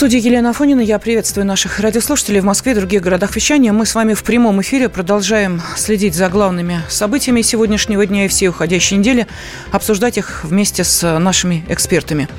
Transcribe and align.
студии 0.00 0.18
Елена 0.18 0.48
Афонина. 0.48 0.80
Я 0.80 0.98
приветствую 0.98 1.44
наших 1.44 1.78
радиослушателей 1.78 2.40
в 2.40 2.44
Москве 2.44 2.72
и 2.72 2.74
других 2.74 3.02
городах 3.02 3.36
вещания. 3.36 3.70
Мы 3.70 3.84
с 3.84 3.94
вами 3.94 4.14
в 4.14 4.24
прямом 4.24 4.62
эфире 4.62 4.88
продолжаем 4.88 5.60
следить 5.76 6.14
за 6.14 6.30
главными 6.30 6.80
событиями 6.88 7.42
сегодняшнего 7.42 8.06
дня 8.06 8.24
и 8.24 8.28
всей 8.28 8.48
уходящей 8.48 8.96
недели, 8.96 9.26
обсуждать 9.72 10.16
их 10.16 10.42
вместе 10.44 10.84
с 10.84 11.18
нашими 11.18 11.66
экспертами. 11.68 12.30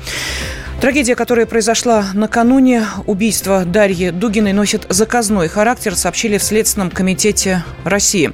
Трагедия, 0.80 1.14
которая 1.14 1.46
произошла 1.46 2.06
накануне 2.14 2.84
убийства 3.06 3.64
Дарьи 3.64 4.10
Дугиной, 4.10 4.52
носит 4.52 4.86
заказной 4.88 5.46
характер, 5.46 5.94
сообщили 5.94 6.38
в 6.38 6.42
Следственном 6.42 6.90
комитете 6.90 7.62
России. 7.84 8.32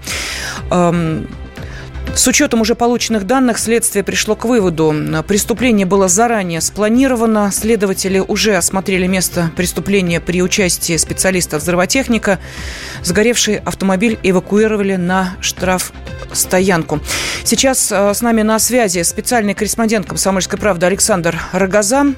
С 2.19 2.27
учетом 2.27 2.63
уже 2.63 2.75
полученных 2.75 3.29
данных, 3.29 3.61
следствие 3.61 4.03
пришло 4.03 4.35
к 4.35 4.45
выводу. 4.45 4.93
Преступление 5.29 5.87
было 5.87 6.09
заранее 6.09 6.61
спланировано. 6.61 7.53
Следователи 7.53 8.19
уже 8.19 8.57
осмотрели 8.57 9.07
место 9.07 9.53
преступления 9.55 10.19
при 10.19 10.43
участии 10.43 10.97
специалиста-взрывотехника. 10.97 12.41
Сгоревший 13.05 13.59
автомобиль 13.59 14.19
эвакуировали 14.25 14.97
на 14.97 15.37
штраф 15.41 15.93
стоянку. 16.33 16.99
Сейчас 17.45 17.93
э, 17.93 18.13
с 18.13 18.21
нами 18.21 18.43
на 18.43 18.59
связи 18.59 19.01
специальный 19.05 19.55
корреспондент 19.55 20.07
«Комсомольской 20.07 20.59
правды» 20.59 20.87
Александр 20.87 21.39
Рогозан, 21.53 22.17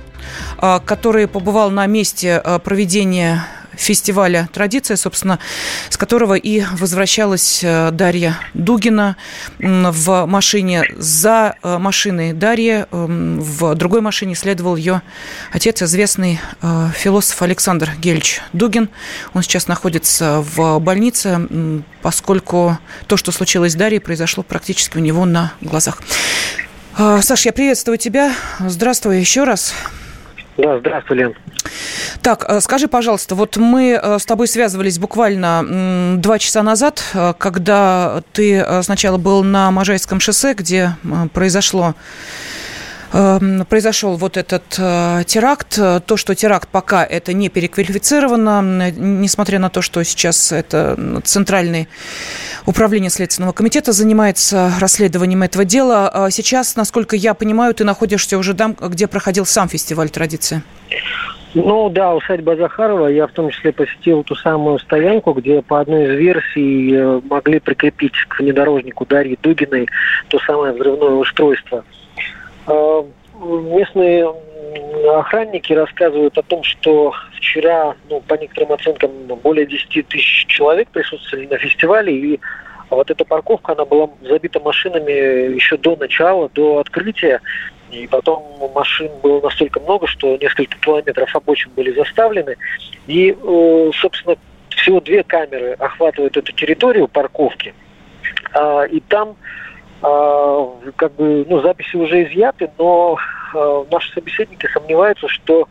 э, 0.63 0.81
который 0.83 1.29
побывал 1.29 1.71
на 1.71 1.85
месте 1.85 2.41
э, 2.43 2.59
проведения 2.59 3.45
фестиваля 3.81 4.49
«Традиция», 4.53 4.97
собственно, 4.97 5.39
с 5.89 5.97
которого 5.97 6.35
и 6.35 6.63
возвращалась 6.73 7.65
э, 7.65 7.91
Дарья 7.91 8.37
Дугина 8.53 9.17
в 9.59 10.27
машине. 10.27 10.85
За 10.99 11.57
э, 11.63 11.79
машиной 11.79 12.33
Дарьи 12.33 12.85
эм, 12.91 13.41
в 13.41 13.75
другой 13.75 14.03
машине 14.03 14.35
следовал 14.35 14.77
ее 14.77 15.03
отец, 15.51 15.83
известный 15.83 16.41
э, 16.63 16.89
философ 16.95 17.41
Александр 17.43 17.91
Гельч 17.99 18.41
Дугин. 18.53 18.91
Он 19.33 19.43
сейчас 19.43 19.67
находится 19.67 20.45
в 20.55 20.79
больнице, 20.79 21.49
поскольку 22.03 22.79
то, 23.07 23.17
что 23.17 23.33
случилось 23.33 23.73
с 23.73 23.77
Дарьей, 23.77 24.01
произошло 24.01 24.43
практически 24.43 24.99
у 24.99 25.01
него 25.01 25.25
на 25.25 25.53
глазах. 25.61 25.99
Саша, 26.97 27.49
я 27.49 27.53
приветствую 27.53 27.97
тебя. 27.97 28.35
Здравствуй 28.59 29.21
еще 29.21 29.45
раз. 29.45 29.75
Да, 30.59 30.79
здравствуй, 30.79 31.17
Лен. 31.17 31.35
Так, 32.23 32.45
э, 32.49 32.61
скажи, 32.61 32.89
пожалуйста, 32.89 33.35
вот 33.35 33.57
мы 33.57 33.99
э, 34.01 34.19
с 34.19 34.27
тобой 34.27 34.49
связывались 34.49 34.99
буквально 34.99 36.17
два 36.19 36.39
часа 36.39 36.63
назад, 36.63 37.03
э, 37.15 37.35
когда 37.39 38.23
ты 38.33 38.65
сначала 38.83 39.17
был 39.17 39.43
на 39.43 39.71
Можайском 39.71 40.21
шоссе, 40.21 40.55
где 40.55 40.97
произошло 41.33 41.95
произошел 43.13 44.17
вот 44.17 44.37
этот 44.37 44.63
теракт. 44.69 45.75
То, 45.75 46.17
что 46.17 46.37
теракт 46.37 46.69
пока 46.69 47.05
это 47.05 47.33
не 47.33 47.49
переквалифицировано, 47.49 48.93
несмотря 48.93 49.59
на 49.59 49.69
то, 49.69 49.83
что 49.83 50.05
сейчас 50.05 50.53
это 50.53 51.21
Центральное 51.25 51.89
управление 52.67 53.11
Следственного 53.11 53.51
комитета 53.51 53.91
занимается 53.91 54.73
расследованием 54.79 55.43
этого 55.43 55.65
дела. 55.65 56.09
А 56.09 56.31
сейчас, 56.31 56.77
насколько 56.77 57.17
я 57.17 57.35
понимаю, 57.35 57.75
ты 57.75 57.83
находишься 57.83 58.39
уже 58.39 58.55
там, 58.55 58.77
где 58.81 59.09
проходил 59.09 59.45
сам 59.45 59.69
фестиваль 59.69 60.11
традиции. 60.11 60.63
Ну 61.55 61.91
да, 61.91 62.15
усадьба 62.15 62.57
Захарова. 62.57 63.09
Я 63.09 63.27
в 63.27 63.33
том 63.33 63.51
числе 63.51 63.73
посетил 63.73 64.23
ту 64.23 64.35
самую 64.37 64.79
стоянку, 64.79 65.33
где 65.33 65.63
по 65.63 65.81
одной 65.81 66.05
из 66.05 66.19
версий 66.19 66.95
э, 66.95 67.21
могли 67.29 67.59
прикрепить 67.59 68.15
к 68.29 68.39
внедорожнику 68.39 69.05
Дарьи 69.05 69.39
Дугиной 69.43 69.89
то 70.29 70.39
самое 70.41 70.73
взрывное 70.73 71.11
устройство– 71.11 71.85
а, 72.67 73.05
местные 73.41 74.33
охранники 75.17 75.73
рассказывают 75.73 76.37
о 76.39 76.43
том, 76.43 76.63
что 76.63 77.13
вчера, 77.37 77.95
ну, 78.09 78.21
по 78.21 78.35
некоторым 78.35 78.73
оценкам, 78.73 79.11
более 79.43 79.67
10 79.67 80.07
тысяч 80.07 80.47
человек 80.47 80.89
присутствовали 80.89 81.47
на 81.47 81.59
фестивале, 81.59 82.15
и 82.15 82.41
вот 82.91 83.11
эта 83.11 83.25
парковка, 83.25 83.73
она 83.73 83.85
была 83.85 84.11
забита 84.23 84.61
машинами 84.61 85.55
еще 85.55 85.77
до 85.77 85.97
начала, 85.97 86.49
до 86.55 86.79
открытия, 86.79 87.41
и 87.91 88.07
потом 88.07 88.45
машин 88.75 89.11
было 89.23 89.41
настолько 89.41 89.81
много, 89.81 90.07
что 90.07 90.37
несколько 90.37 90.79
километров 90.79 91.35
обочин 91.35 91.71
были 91.77 91.93
заставлены, 91.93 92.57
и, 93.07 93.37
э, 93.41 93.91
собственно, 94.01 94.37
всего 94.69 95.01
две 95.01 95.23
камеры 95.23 95.73
охватывают 95.73 96.37
эту 96.37 96.53
территорию 96.53 97.09
парковки, 97.09 97.75
а, 98.53 98.85
и 98.85 99.01
там 99.01 99.37
а, 100.03 100.67
как 100.97 101.13
бы, 101.15 101.45
ну, 101.49 101.61
записи 101.61 101.97
уже 101.97 102.25
изъяты, 102.25 102.71
но 102.79 103.19
э, 103.55 103.85
наши 103.91 104.13
собеседники 104.15 104.67
сомневаются, 104.73 105.29
что 105.29 105.69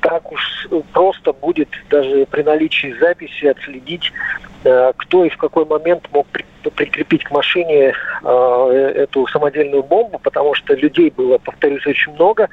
так 0.00 0.32
уж 0.32 0.68
просто 0.92 1.32
будет 1.32 1.68
даже 1.88 2.26
при 2.26 2.42
наличии 2.42 2.96
записи 2.98 3.46
отследить, 3.46 4.12
э, 4.64 4.92
кто 4.96 5.24
и 5.24 5.28
в 5.28 5.36
какой 5.36 5.64
момент 5.64 6.08
мог 6.12 6.26
при, 6.70 6.84
прикрепить 6.84 7.24
к 7.24 7.30
машине 7.30 7.92
э, 8.22 8.92
эту 8.96 9.26
самодельную 9.28 9.82
бомбу, 9.82 10.18
потому 10.18 10.54
что 10.54 10.74
людей 10.74 11.10
было, 11.10 11.38
повторюсь, 11.38 11.86
очень 11.86 12.12
много, 12.12 12.48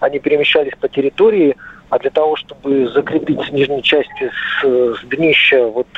они 0.00 0.18
перемещались 0.18 0.74
по 0.80 0.88
территории, 0.88 1.56
а 1.90 1.98
для 1.98 2.10
того, 2.10 2.36
чтобы 2.36 2.88
закрепить 2.88 3.40
с 3.42 3.50
нижней 3.50 3.82
части 3.82 4.30
с, 4.60 4.64
с 4.64 5.04
днища 5.04 5.66
вот 5.66 5.88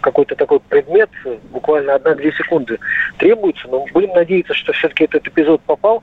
какой-то 0.00 0.36
такой 0.36 0.60
предмет, 0.60 1.10
буквально 1.50 1.94
одна-две 1.94 2.32
секунды 2.32 2.78
требуется, 3.18 3.66
но 3.68 3.86
будем 3.92 4.10
надеяться, 4.10 4.54
что 4.54 4.72
все-таки 4.72 5.04
этот 5.04 5.26
эпизод 5.26 5.60
попал 5.62 6.02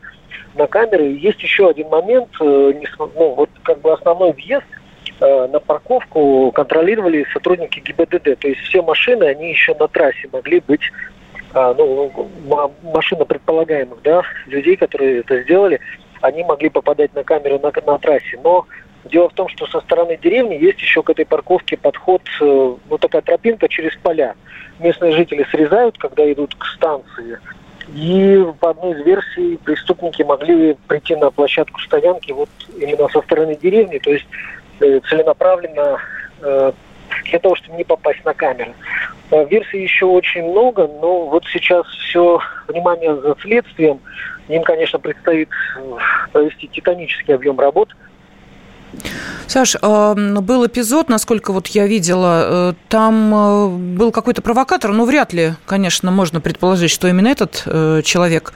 на 0.56 0.68
камеры. 0.68 1.06
Есть 1.06 1.42
еще 1.42 1.70
один 1.70 1.90
момент, 1.90 2.30
э, 2.42 2.74
ну, 3.00 3.36
вот 3.36 3.50
как 3.64 3.80
бы 3.82 3.94
основной 3.94 4.34
въезд 4.34 4.66
на 5.48 5.60
парковку 5.60 6.52
контролировали 6.52 7.26
сотрудники 7.34 7.80
ГИБДД. 7.80 8.40
То 8.40 8.48
есть 8.48 8.62
все 8.62 8.82
машины, 8.82 9.24
они 9.24 9.50
еще 9.50 9.76
на 9.76 9.88
трассе 9.88 10.28
могли 10.32 10.60
быть 10.60 10.82
а, 11.54 11.74
ну, 11.74 12.30
машина 12.84 13.26
предполагаемых 13.26 14.02
да, 14.04 14.24
людей, 14.48 14.76
которые 14.76 15.20
это 15.20 15.42
сделали, 15.44 15.80
они 16.22 16.44
могли 16.44 16.70
попадать 16.70 17.14
на 17.14 17.24
камеру 17.24 17.60
на, 17.60 17.72
на 17.86 17.98
трассе. 18.00 18.40
Но 18.44 18.66
Дело 19.06 19.30
в 19.30 19.34
том, 19.34 19.50
что 19.50 19.66
со 19.68 19.82
стороны 19.82 20.18
деревни 20.18 20.56
есть 20.56 20.80
еще 20.80 21.04
к 21.04 21.10
этой 21.10 21.26
парковке 21.26 21.76
подход, 21.76 22.22
э, 22.42 22.76
ну 22.90 22.98
такая 22.98 23.22
тропинка 23.22 23.68
через 23.68 23.96
поля. 23.98 24.36
Местные 24.80 25.12
жители 25.12 25.46
срезают, 25.52 25.98
когда 25.98 26.32
идут 26.32 26.56
к 26.56 26.66
станции. 26.68 27.38
И 27.94 28.46
по 28.62 28.70
одной 28.70 28.94
из 28.94 29.06
версий 29.06 29.58
преступники 29.58 30.22
могли 30.22 30.78
прийти 30.88 31.18
на 31.18 31.32
площадку 31.32 31.82
стоянки 31.82 32.32
вот 32.32 32.50
именно 32.80 33.10
со 33.10 33.22
стороны 33.22 33.58
деревни, 33.58 34.00
то 34.00 34.12
есть 34.12 34.26
э, 34.32 34.63
целенаправленно 35.10 36.00
э, 36.42 36.72
для 37.26 37.40
того, 37.40 37.56
чтобы 37.56 37.78
не 37.78 37.84
попасть 37.84 38.24
на 38.26 38.34
камеры. 38.34 38.74
Версий 39.32 39.82
еще 39.82 40.06
очень 40.06 40.44
много, 40.44 40.88
но 40.88 41.26
вот 41.26 41.44
сейчас 41.46 41.88
все 41.88 42.40
внимание 42.68 43.16
за 43.16 43.36
следствием. 43.42 44.00
Им, 44.48 44.64
конечно, 44.64 45.00
предстоит 45.00 45.50
провести 46.32 46.68
титанический 46.68 47.34
объем 47.34 47.60
работ– 47.60 47.90
Саш, 49.48 49.76
а, 49.82 50.14
был 50.16 50.66
эпизод, 50.66 51.10
насколько 51.10 51.52
вот 51.52 51.68
я 51.68 51.88
видела, 51.88 52.72
э, 52.72 52.74
там 52.90 53.34
э, 53.34 53.68
был 53.98 54.12
какой-то 54.12 54.42
провокатор, 54.42 54.92
ну, 54.92 55.06
вряд 55.06 55.34
ли, 55.34 55.54
конечно, 55.66 56.12
можно 56.12 56.42
предположить, 56.42 56.92
что 56.92 57.08
именно 57.08 57.28
этот 57.28 57.64
э, 57.66 58.02
человек, 58.04 58.54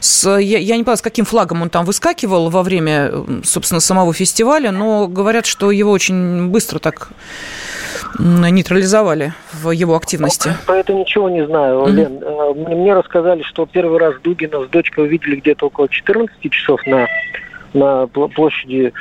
с, 0.00 0.28
я, 0.38 0.58
я 0.58 0.76
не 0.76 0.84
поняла, 0.84 0.96
с 0.96 1.02
каким 1.02 1.24
флагом 1.24 1.62
он 1.62 1.70
там 1.70 1.84
выскакивал 1.84 2.50
во 2.50 2.62
время, 2.62 3.12
собственно, 3.44 3.80
самого 3.80 4.12
фестиваля, 4.12 4.70
но 4.70 5.06
говорят, 5.08 5.46
что 5.46 5.70
его 5.70 5.90
очень 5.90 6.48
быстро 6.48 6.78
так 6.78 7.08
нейтрализовали 8.18 9.34
в 9.52 9.70
его 9.70 9.96
активности? 9.96 10.52
Про 10.66 10.78
это 10.78 10.94
ничего 10.94 11.28
не 11.28 11.46
знаю, 11.46 11.80
mm-hmm. 11.80 11.92
Лен. 11.92 12.78
Мне 12.78 12.94
рассказали, 12.94 13.42
что 13.42 13.66
первый 13.66 13.98
раз 13.98 14.14
Дугина 14.22 14.64
с 14.64 14.68
дочкой 14.68 15.04
увидели 15.04 15.36
где-то 15.36 15.66
около 15.66 15.88
14 15.88 16.50
часов 16.50 16.80
на, 16.86 17.06
на 17.72 18.06
площади 18.06 18.92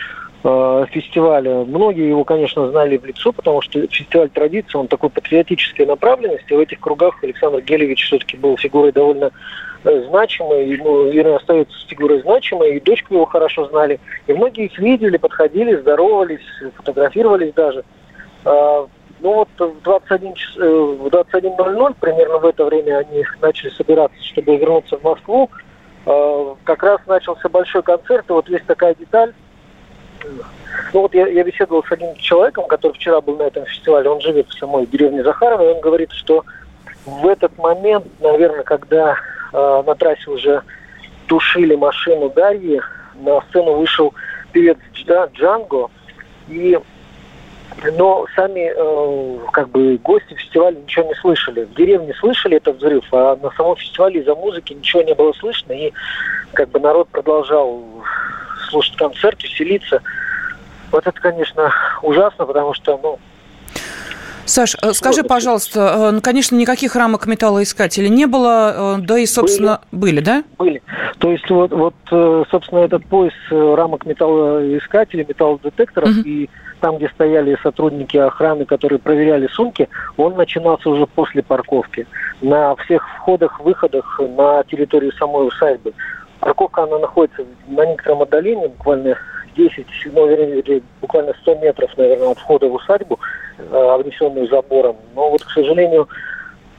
фестиваля. 0.41 1.65
Многие 1.65 2.07
его, 2.07 2.23
конечно, 2.23 2.69
знали 2.69 2.97
в 2.97 3.05
лицо, 3.05 3.33
потому 3.33 3.61
что 3.61 3.85
фестиваль 3.87 4.29
традиции, 4.29 4.77
он 4.77 4.87
такой 4.87 5.09
патриотической 5.09 5.85
направленности. 5.85 6.53
В 6.53 6.59
этих 6.59 6.79
кругах 6.79 7.21
Александр 7.21 7.61
Гелевич 7.61 8.05
все-таки 8.05 8.37
был 8.37 8.57
фигурой 8.57 8.93
довольно 8.93 9.31
э, 9.83 10.03
значимой, 10.07 10.77
ну, 10.77 11.09
вернее, 11.09 11.35
остается 11.35 11.75
фигурой 11.87 12.21
значимой, 12.21 12.77
и 12.77 12.79
дочку 12.79 13.15
его 13.15 13.25
хорошо 13.25 13.67
знали. 13.67 13.99
И 14.27 14.33
многие 14.33 14.65
их 14.65 14.79
видели, 14.79 15.17
подходили, 15.17 15.75
здоровались, 15.75 16.39
фотографировались 16.75 17.53
даже. 17.53 17.83
А, 18.45 18.87
ну 19.21 19.33
вот 19.33 19.49
в 19.57 19.81
21 19.81 20.33
э, 20.57 20.69
в 20.69 21.07
21.00 21.07 21.95
примерно 21.99 22.37
в 22.37 22.45
это 22.45 22.63
время 22.65 22.99
они 22.99 23.25
начали 23.41 23.69
собираться, 23.71 24.23
чтобы 24.23 24.55
вернуться 24.55 24.97
в 24.97 25.03
Москву. 25.03 25.49
А, 26.05 26.55
как 26.63 26.83
раз 26.83 27.01
начался 27.07 27.49
большой 27.49 27.83
концерт, 27.83 28.25
и 28.29 28.33
вот 28.33 28.47
есть 28.49 28.65
такая 28.65 28.95
деталь, 28.95 29.33
ну 30.93 31.01
вот 31.01 31.13
я, 31.13 31.27
я 31.27 31.43
беседовал 31.43 31.83
с 31.83 31.91
одним 31.91 32.15
человеком, 32.15 32.65
который 32.67 32.93
вчера 32.93 33.21
был 33.21 33.37
на 33.37 33.43
этом 33.43 33.65
фестивале, 33.65 34.09
он 34.09 34.21
живет 34.21 34.47
в 34.47 34.57
самой 34.57 34.85
деревне 34.85 35.23
Захарова, 35.23 35.63
и 35.69 35.73
он 35.73 35.81
говорит, 35.81 36.11
что 36.11 36.43
в 37.05 37.27
этот 37.27 37.57
момент, 37.57 38.05
наверное, 38.19 38.63
когда 38.63 39.17
э, 39.53 39.83
на 39.85 39.95
трассе 39.95 40.29
уже 40.29 40.63
тушили 41.27 41.75
машину 41.75 42.29
Дарьи, 42.29 42.81
на 43.15 43.41
сцену 43.49 43.75
вышел 43.75 44.13
певец 44.51 44.77
Джанго, 45.33 45.89
и 46.47 46.79
но 47.95 48.25
сами 48.35 48.71
э, 48.75 49.39
как 49.51 49.69
бы 49.69 49.97
гости 49.97 50.33
фестиваля 50.33 50.75
ничего 50.75 51.05
не 51.05 51.15
слышали. 51.15 51.63
В 51.63 51.75
деревне 51.75 52.13
слышали 52.15 52.57
этот 52.57 52.77
взрыв, 52.77 53.05
а 53.11 53.37
на 53.41 53.51
самом 53.51 53.75
фестивале 53.77 54.19
из-за 54.19 54.35
музыки 54.35 54.73
ничего 54.73 55.01
не 55.03 55.13
было 55.13 55.31
слышно, 55.33 55.71
и 55.73 55.93
как 56.53 56.69
бы 56.69 56.79
народ 56.79 57.07
продолжал 57.09 57.81
слушать 58.69 58.95
концерт, 58.95 59.41
веселиться. 59.43 60.01
Вот 60.91 61.05
это, 61.05 61.19
конечно, 61.19 61.71
ужасно, 62.01 62.45
потому 62.45 62.73
что, 62.73 62.99
ну, 63.01 63.19
Саш, 64.49 64.75
э, 64.81 64.93
скажи, 64.93 65.21
пожалуйста, 65.21 65.79
э, 65.95 66.11
ну, 66.11 66.21
конечно, 66.21 66.55
никаких 66.55 66.95
рамок 66.95 67.27
металлоискателей 67.27 68.09
не 68.09 68.25
было, 68.25 68.95
э, 68.97 69.01
да 69.01 69.19
и, 69.19 69.27
собственно, 69.27 69.81
были, 69.91 70.15
были 70.15 70.25
да? 70.25 70.43
Были. 70.57 70.81
То 71.19 71.31
есть 71.31 71.47
вот, 71.51 71.71
вот, 71.71 71.93
собственно, 72.49 72.79
этот 72.79 73.05
пояс 73.05 73.33
рамок 73.51 74.05
металлоискателей, 74.05 75.25
металлодетекторов 75.27 76.09
угу. 76.09 76.21
и 76.21 76.49
там, 76.79 76.97
где 76.97 77.09
стояли 77.09 77.57
сотрудники 77.61 78.17
охраны, 78.17 78.65
которые 78.65 78.99
проверяли 78.99 79.47
сумки, 79.47 79.87
он 80.17 80.35
начинался 80.35 80.89
уже 80.89 81.05
после 81.05 81.43
парковки. 81.43 82.07
На 82.41 82.75
всех 82.77 83.07
входах, 83.17 83.59
выходах 83.59 84.19
на 84.19 84.63
территорию 84.63 85.11
самой 85.13 85.47
усадьбы. 85.47 85.93
Парковка, 86.39 86.83
она 86.83 86.99
находится 86.99 87.45
на 87.67 87.85
некотором 87.85 88.21
отдалении, 88.21 88.67
буквально 88.67 89.17
10, 89.55 89.85
ну, 90.13 90.27
вернее, 90.27 90.81
буквально 91.01 91.33
100 91.41 91.55
метров, 91.55 91.91
наверное, 91.97 92.29
от 92.29 92.39
входа 92.39 92.67
в 92.67 92.73
усадьбу, 92.73 93.19
э, 93.57 93.89
обнесенную 93.93 94.47
забором. 94.47 94.97
Но 95.15 95.29
вот, 95.29 95.43
к 95.43 95.49
сожалению, 95.51 96.07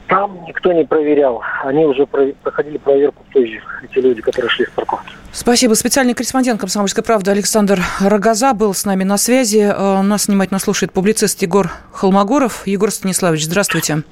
там 0.08 0.44
никто 0.46 0.72
не 0.72 0.84
проверял. 0.84 1.42
Они 1.62 1.84
уже 1.84 2.06
проходили 2.06 2.78
проверку 2.78 3.22
позже, 3.32 3.62
эти 3.82 3.98
люди, 3.98 4.20
которые 4.20 4.50
шли 4.50 4.66
с 4.66 4.70
парковки. 4.70 5.12
Спасибо. 5.32 5.74
Специальный 5.74 6.14
корреспондент 6.14 6.60
«Комсомольской 6.60 7.04
правды» 7.04 7.30
Александр 7.30 7.80
Рогоза 8.00 8.52
был 8.52 8.74
с 8.74 8.84
нами 8.84 9.04
на 9.04 9.16
связи. 9.18 9.72
Э, 9.72 10.02
нас 10.02 10.26
внимательно 10.26 10.58
слушает 10.58 10.92
публицист 10.92 11.40
Егор 11.42 11.70
Холмогоров. 11.92 12.66
Егор 12.66 12.90
Станиславович, 12.90 13.44
здравствуйте. 13.44 14.02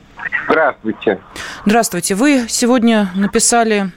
Здравствуйте. 0.49 1.19
Здравствуйте. 1.67 2.15
Вы 2.15 2.47
сегодня 2.49 3.09
написали 3.17 3.91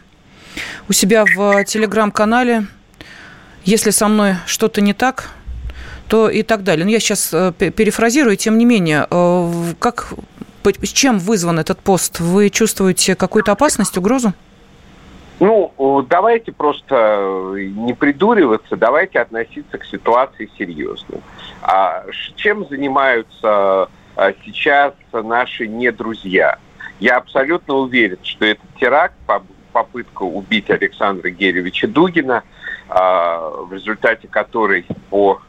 у 0.89 0.93
себя 0.93 1.25
в 1.25 1.63
телеграм-канале 1.65 2.65
«Если 3.63 3.91
со 3.91 4.07
мной 4.07 4.35
что-то 4.45 4.81
не 4.81 4.93
так, 4.93 5.29
то 6.07 6.29
и 6.29 6.43
так 6.43 6.63
далее». 6.63 6.85
Но 6.85 6.89
ну, 6.89 6.93
я 6.93 6.99
сейчас 6.99 7.33
э, 7.33 7.51
перефразирую, 7.53 8.35
тем 8.35 8.57
не 8.57 8.65
менее, 8.65 9.07
э, 9.09 9.51
как 9.79 10.13
с 10.63 10.89
чем 10.89 11.19
вызван 11.19 11.59
этот 11.59 11.79
пост? 11.79 12.19
Вы 12.19 12.49
чувствуете 12.49 13.15
какую-то 13.15 13.51
опасность, 13.51 13.97
угрозу? 13.97 14.33
Ну, 15.39 16.05
давайте 16.07 16.51
просто 16.51 16.95
э, 17.55 17.63
не 17.75 17.93
придуриваться, 17.93 18.75
давайте 18.75 19.19
относиться 19.19 19.77
к 19.77 19.85
ситуации 19.85 20.49
серьезно. 20.57 21.19
А 21.61 22.05
чем 22.35 22.67
занимаются 22.67 23.89
сейчас 24.43 24.93
наши 25.11 25.67
недрузья? 25.67 26.57
Я 26.99 27.17
абсолютно 27.17 27.73
уверен, 27.75 28.19
что 28.21 28.45
этот 28.45 28.65
теракт, 28.79 29.15
попытка 29.71 30.23
убить 30.23 30.69
Александра 30.69 31.29
Геревича 31.29 31.87
Дугина, 31.87 32.43
а, 32.89 33.49
в 33.49 33.73
результате 33.73 34.27
которой 34.27 34.85
по 35.09 35.41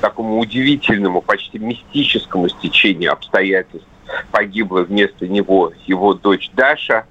такому 0.00 0.38
удивительному, 0.38 1.22
почти 1.22 1.58
мистическому 1.58 2.48
стечению 2.48 3.12
обстоятельств 3.12 3.88
погибла 4.30 4.82
вместо 4.82 5.26
него 5.26 5.72
его 5.86 6.14
дочь 6.14 6.50
Даша. 6.54 7.06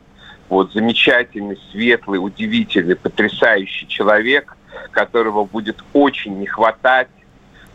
Вот 0.48 0.74
замечательный, 0.74 1.60
светлый, 1.72 2.18
удивительный, 2.18 2.96
потрясающий 2.96 3.88
человек, 3.88 4.56
которого 4.92 5.44
будет 5.44 5.84
очень 5.94 6.40
не 6.40 6.46
хватать. 6.46 7.10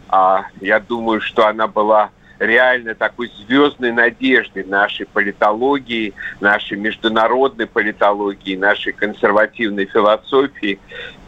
А, 0.09 0.47
я 0.61 0.81
думаю, 0.81 1.21
что 1.21 1.47
она 1.47 1.67
была 1.67 2.11
реально 2.41 2.95
такой 2.95 3.31
звездной 3.47 3.93
надеждой 3.93 4.65
нашей 4.65 5.07
политологии, 5.07 6.15
нашей 6.41 6.79
международной 6.79 7.67
политологии, 7.67 8.57
нашей 8.57 8.93
консервативной 8.93 9.85
философии. 9.85 10.81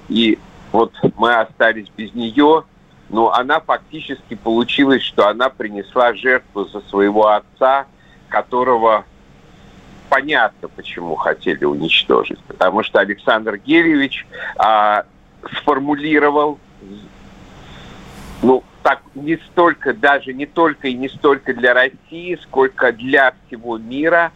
И 0.09 0.38
вот 0.73 0.94
мы 1.17 1.35
остались 1.35 1.88
без 1.97 2.14
нее, 2.14 2.64
но 3.11 3.31
она 3.32 3.61
фактически 3.61 4.35
получилось, 4.35 5.03
что 5.03 5.29
она 5.29 5.50
принесла 5.50 6.14
жертву 6.14 6.64
за 6.64 6.81
своего 6.81 7.29
отца, 7.29 7.87
которого 8.29 9.05
понятно, 10.09 10.69
почему 10.69 11.14
хотели 11.14 11.64
уничтожить. 11.64 12.38
Потому 12.44 12.82
что 12.82 13.00
Александр 13.00 13.59
Геревич 13.59 14.26
а, 14.56 15.05
сформулировал, 15.59 16.59
ну, 18.43 18.64
так 18.82 19.02
не 19.14 19.37
столько, 19.37 19.94
даже 19.94 20.32
не 20.32 20.46
только 20.46 20.88
и 20.88 20.94
не 20.94 21.08
столько 21.08 21.55
для 21.55 21.75
России, 21.75 22.38
сколько 22.43 22.93
для 22.93 23.34
всего 23.46 23.79
мира 23.79 24.32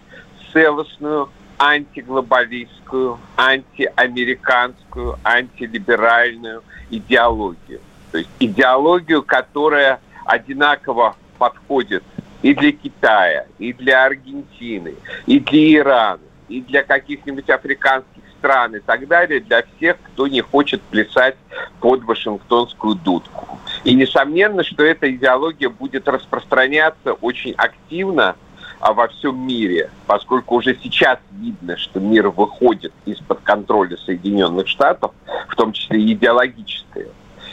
целостную 0.53 1.31
антиглобалистскую, 1.59 3.19
антиамериканскую, 3.37 5.19
антилиберальную 5.25 6.63
идеологию. 6.91 7.81
То 8.13 8.19
есть 8.19 8.31
идеологию, 8.39 9.23
которая 9.23 10.01
одинаково 10.25 11.17
подходит 11.39 12.05
и 12.43 12.55
для 12.55 12.73
Китая, 12.73 13.47
и 13.59 13.73
для 13.73 14.05
Аргентины, 14.05 14.95
и 15.27 15.41
для 15.41 15.75
Ирана, 15.77 16.21
и 16.49 16.61
для 16.61 16.83
каких-нибудь 16.83 17.49
африканских 17.51 18.23
стран 18.39 18.77
и 18.77 18.81
так 18.81 19.07
далее, 19.09 19.41
для 19.41 19.63
всех, 19.63 19.97
кто 20.03 20.27
не 20.27 20.41
хочет 20.41 20.81
плясать 20.83 21.37
под 21.81 22.05
Вашингтонскую 22.05 22.95
дудку. 22.95 23.59
И 23.87 23.95
несомненно, 23.95 24.65
что 24.65 24.83
эта 24.83 25.09
идеология 25.15 25.69
будет 25.69 26.09
распространяться 26.09 27.13
очень 27.13 27.53
активно 27.53 28.35
а 28.81 28.93
во 28.93 29.09
всем 29.09 29.47
мире, 29.47 29.91
поскольку 30.07 30.57
уже 30.57 30.77
сейчас 30.83 31.19
видно, 31.31 31.79
что 31.79 31.99
мир 31.99 32.29
выходит 32.29 32.93
из-под 33.07 33.41
контроля 33.41 33.97
Соединенных 33.97 34.69
Штатов, 34.69 35.13
в 35.49 35.55
том 35.55 35.73
числе 35.73 36.01
идеологическое. 36.13 37.07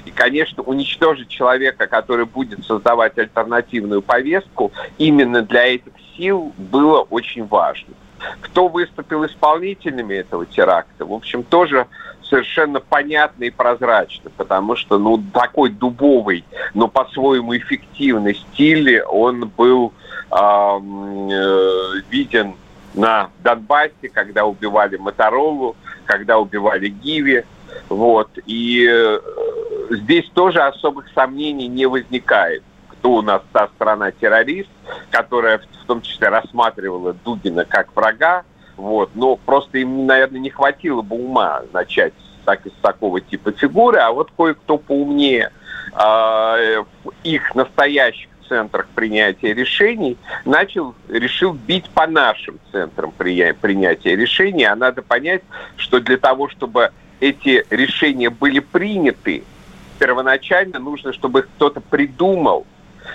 И, 0.06 0.12
конечно, 0.12 0.64
уничтожить 0.64 1.30
человека, 1.30 1.88
который 1.88 2.26
будет 2.26 2.66
создавать 2.66 3.18
альтернативную 3.18 4.02
повестку, 4.02 4.74
именно 4.98 5.44
для 5.44 5.76
этих 5.76 5.94
сил 6.18 6.52
было 6.58 7.02
очень 7.02 7.46
важно. 7.46 7.94
Кто 8.42 8.68
выступил 8.68 9.26
исполнителями 9.26 10.16
этого 10.16 10.46
теракта, 10.46 11.06
в 11.06 11.14
общем, 11.14 11.44
тоже 11.44 11.88
совершенно 12.34 12.80
понятно 12.80 13.44
и 13.44 13.52
прозрачно, 13.52 14.32
потому 14.36 14.76
что, 14.76 14.98
ну, 14.98 15.24
такой 15.32 15.70
дубовый, 15.70 16.44
но 16.74 16.88
по-своему 16.88 17.56
эффективный 17.56 18.34
стиль, 18.34 19.04
он 19.04 19.52
был 19.56 19.94
э, 20.32 20.80
виден 22.10 22.56
на 22.96 23.30
Донбассе, 23.44 24.10
когда 24.12 24.46
убивали 24.46 24.98
Моторолу, 24.98 25.76
когда 26.06 26.40
убивали 26.40 26.88
Гиви, 26.88 27.46
вот, 27.90 28.30
и 28.48 28.88
э, 28.92 29.20
здесь 29.92 30.28
тоже 30.34 30.60
особых 30.64 31.06
сомнений 31.14 31.68
не 31.68 31.86
возникает. 31.86 32.64
Кто 32.90 33.12
у 33.12 33.22
нас 33.22 33.44
та 33.52 33.68
страна-террорист, 33.76 34.70
которая 35.12 35.60
в 35.60 35.86
том 35.86 36.02
числе 36.02 36.30
рассматривала 36.30 37.14
Дугина 37.14 37.64
как 37.64 37.96
врага, 37.96 38.44
вот, 38.76 39.12
но 39.14 39.36
просто 39.36 39.78
им, 39.78 40.08
наверное, 40.08 40.40
не 40.40 40.50
хватило 40.50 41.04
бы 41.04 41.16
ума 41.16 41.62
начать 41.74 42.14
так, 42.46 42.66
из 42.66 42.74
такого 42.82 43.22
типа 43.22 43.52
фигуры, 43.52 44.00
а 44.00 44.12
вот 44.12 44.32
кое-кто 44.38 44.78
поумнее 44.78 45.52
э, 45.94 46.84
в 47.04 47.12
их 47.24 47.56
настоящих 47.56 48.30
центрах 48.48 48.88
принятия 48.94 49.54
решений 49.54 50.18
начал, 50.46 50.94
решил 51.10 51.54
бить 51.54 51.90
по 51.90 52.08
нашим 52.08 52.60
центрам 52.72 53.12
принятия 53.12 54.16
решений. 54.16 54.66
А 54.66 54.76
надо 54.76 55.02
понять, 55.02 55.42
что 55.78 56.00
для 56.00 56.18
того, 56.18 56.50
чтобы 56.50 56.92
эти 57.20 57.66
решения 57.70 58.30
были 58.30 58.60
приняты, 58.60 59.44
первоначально 60.00 60.80
нужно, 60.80 61.14
чтобы 61.14 61.40
их 61.40 61.50
кто-то 61.56 61.82
придумал, 61.82 62.68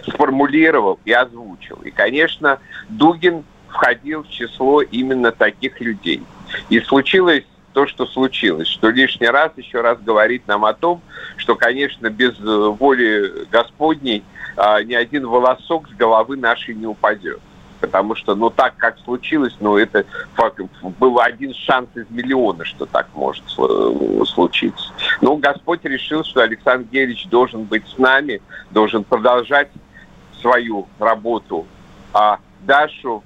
сформулировал 0.08 0.98
и 1.04 1.12
озвучил. 1.12 1.76
И, 1.84 1.90
конечно, 1.90 2.58
Дугин 2.88 3.44
входил 3.68 4.24
в 4.24 4.30
число 4.30 4.82
именно 4.82 5.30
таких 5.30 5.80
людей. 5.80 6.22
И 6.70 6.80
случилось 6.80 7.44
то, 7.78 7.86
что 7.86 8.06
случилось, 8.06 8.66
что 8.66 8.88
лишний 8.88 9.28
раз 9.28 9.52
еще 9.54 9.82
раз 9.82 10.00
говорит 10.00 10.48
нам 10.48 10.64
о 10.64 10.72
том, 10.72 11.00
что, 11.36 11.54
конечно, 11.54 12.10
без 12.10 12.36
воли 12.40 13.46
Господней 13.52 14.24
а, 14.56 14.82
ни 14.82 14.94
один 14.94 15.28
волосок 15.28 15.88
с 15.88 15.92
головы 15.92 16.36
нашей 16.36 16.74
не 16.74 16.86
упадет 16.86 17.38
потому 17.80 18.16
что, 18.16 18.34
ну, 18.34 18.50
так 18.50 18.74
как 18.76 18.98
случилось, 19.04 19.54
ну, 19.60 19.76
это 19.76 20.04
был 20.98 21.20
один 21.20 21.54
шанс 21.54 21.88
из 21.94 22.10
миллиона, 22.10 22.64
что 22.64 22.86
так 22.86 23.06
может 23.14 23.44
случиться. 24.26 24.90
Но 25.20 25.36
Господь 25.36 25.84
решил, 25.84 26.24
что 26.24 26.40
Александр 26.40 26.88
Герич 26.90 27.28
должен 27.28 27.62
быть 27.62 27.86
с 27.86 27.96
нами, 27.96 28.42
должен 28.72 29.04
продолжать 29.04 29.68
свою 30.40 30.88
работу, 30.98 31.68
а 32.12 32.40
Дашу 32.62 33.22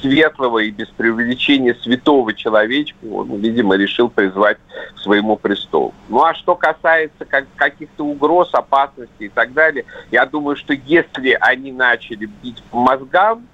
светлого 0.00 0.58
и 0.58 0.70
без 0.70 0.88
преувеличения 0.88 1.74
святого 1.74 2.34
человечка, 2.34 2.96
он, 3.04 3.36
видимо, 3.36 3.76
решил 3.76 4.08
призвать 4.08 4.58
к 4.94 4.98
своему 4.98 5.36
престолу. 5.36 5.94
Ну 6.08 6.22
а 6.22 6.34
что 6.34 6.54
касается 6.54 7.24
как, 7.24 7.46
каких-то 7.56 8.04
угроз, 8.04 8.50
опасностей 8.52 9.26
и 9.26 9.28
так 9.28 9.52
далее, 9.52 9.84
я 10.10 10.26
думаю, 10.26 10.56
что 10.56 10.74
если 10.74 11.36
они 11.40 11.72
начали 11.72 12.26
бить 12.42 12.62
по 12.70 12.78
мозгам, 12.78 13.46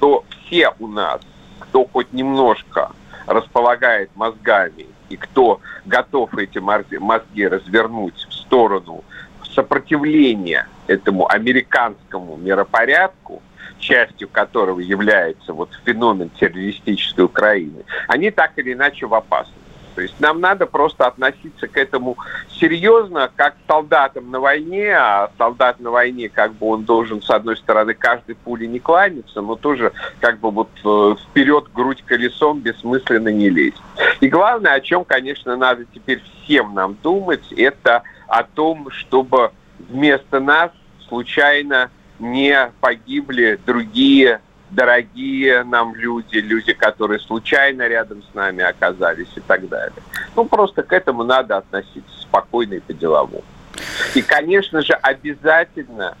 то 0.00 0.24
все 0.46 0.72
у 0.78 0.86
нас, 0.86 1.20
кто 1.60 1.86
хоть 1.86 2.12
немножко 2.12 2.92
располагает 3.26 4.10
мозгами 4.14 4.86
и 5.08 5.16
кто 5.16 5.60
готов 5.84 6.36
эти 6.36 6.58
мозги 6.58 7.46
развернуть 7.46 8.26
в 8.28 8.32
сторону 8.32 9.04
сопротивления 9.54 10.68
этому 10.86 11.26
американскому 11.28 12.36
миропорядку, 12.36 13.42
частью 13.78 14.28
которого 14.28 14.80
является 14.80 15.52
вот 15.52 15.70
феномен 15.84 16.30
террористической 16.30 17.24
Украины, 17.24 17.84
они 18.08 18.30
так 18.30 18.52
или 18.56 18.72
иначе 18.72 19.06
в 19.06 19.14
опасности. 19.14 19.66
То 19.96 20.02
есть 20.02 20.20
нам 20.20 20.40
надо 20.40 20.66
просто 20.66 21.06
относиться 21.06 21.68
к 21.68 21.76
этому 21.78 22.18
серьезно, 22.60 23.30
как 23.34 23.54
к 23.54 23.58
солдатам 23.66 24.30
на 24.30 24.40
войне, 24.40 24.94
а 24.94 25.30
солдат 25.38 25.80
на 25.80 25.90
войне, 25.90 26.28
как 26.28 26.52
бы 26.52 26.66
он 26.66 26.84
должен, 26.84 27.22
с 27.22 27.30
одной 27.30 27.56
стороны, 27.56 27.94
каждой 27.94 28.34
пули 28.34 28.66
не 28.66 28.78
кланяться, 28.78 29.40
но 29.40 29.56
тоже 29.56 29.92
как 30.20 30.38
бы 30.38 30.50
вот 30.50 30.68
э, 30.84 31.14
вперед 31.22 31.68
грудь 31.72 32.02
колесом 32.02 32.60
бессмысленно 32.60 33.30
не 33.30 33.48
лезть. 33.48 33.80
И 34.20 34.28
главное, 34.28 34.74
о 34.74 34.80
чем, 34.82 35.02
конечно, 35.02 35.56
надо 35.56 35.86
теперь 35.86 36.22
всем 36.44 36.74
нам 36.74 36.98
думать, 37.02 37.50
это 37.56 38.02
о 38.28 38.42
том, 38.42 38.90
чтобы 38.90 39.50
вместо 39.78 40.40
нас 40.40 40.72
случайно 41.08 41.90
не 42.18 42.70
погибли 42.80 43.58
другие 43.64 44.40
дорогие 44.70 45.62
нам 45.64 45.94
люди, 45.94 46.36
люди, 46.38 46.72
которые 46.72 47.20
случайно 47.20 47.86
рядом 47.86 48.22
с 48.22 48.34
нами 48.34 48.64
оказались 48.64 49.28
и 49.36 49.40
так 49.40 49.68
далее. 49.68 50.02
Ну, 50.34 50.44
просто 50.44 50.82
к 50.82 50.92
этому 50.92 51.24
надо 51.24 51.58
относиться 51.58 52.20
спокойно 52.20 52.74
и 52.74 52.80
по-деловому. 52.80 53.44
И, 54.14 54.22
конечно 54.22 54.82
же, 54.82 54.94
обязательно 54.94 56.16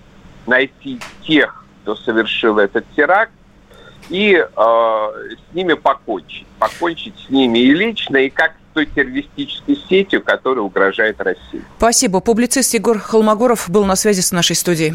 найти 0.46 1.00
тех, 1.26 1.64
кто 1.82 1.96
совершил 1.96 2.58
этот 2.58 2.84
теракт, 2.94 3.32
и 4.08 4.34
э, 4.34 4.44
с 4.54 5.54
ними 5.54 5.72
покончить. 5.74 6.46
Покончить 6.60 7.14
с 7.26 7.30
ними 7.30 7.58
и 7.58 7.72
лично, 7.72 8.18
и 8.18 8.30
как 8.30 8.52
с 8.52 8.74
той 8.74 8.86
террористической 8.86 9.76
сетью, 9.88 10.22
которая 10.22 10.62
угрожает 10.62 11.20
России. 11.20 11.62
Спасибо. 11.78 12.20
Публицист 12.20 12.72
Егор 12.74 12.98
Холмогоров 12.98 13.68
был 13.68 13.84
на 13.84 13.96
связи 13.96 14.20
с 14.20 14.30
нашей 14.30 14.54
студией. 14.54 14.94